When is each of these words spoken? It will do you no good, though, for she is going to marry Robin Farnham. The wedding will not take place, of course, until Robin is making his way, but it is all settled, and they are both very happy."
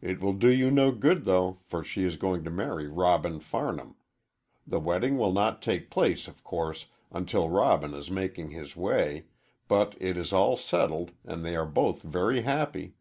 It 0.00 0.20
will 0.20 0.32
do 0.32 0.48
you 0.50 0.68
no 0.72 0.90
good, 0.90 1.22
though, 1.24 1.60
for 1.62 1.84
she 1.84 2.02
is 2.02 2.16
going 2.16 2.42
to 2.42 2.50
marry 2.50 2.88
Robin 2.88 3.38
Farnham. 3.38 3.94
The 4.66 4.80
wedding 4.80 5.16
will 5.16 5.30
not 5.30 5.62
take 5.62 5.90
place, 5.90 6.26
of 6.26 6.42
course, 6.42 6.86
until 7.12 7.48
Robin 7.48 7.94
is 7.94 8.10
making 8.10 8.50
his 8.50 8.74
way, 8.74 9.26
but 9.68 9.94
it 10.00 10.16
is 10.16 10.32
all 10.32 10.56
settled, 10.56 11.12
and 11.24 11.44
they 11.44 11.54
are 11.54 11.66
both 11.66 12.02
very 12.02 12.42
happy." 12.42 12.96